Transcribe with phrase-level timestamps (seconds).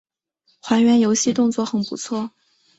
[0.63, 2.31] 还原游戏动作很不错